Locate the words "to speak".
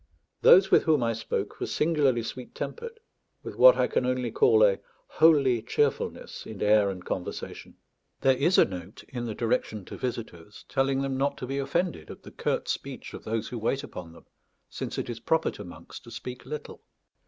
15.99-16.47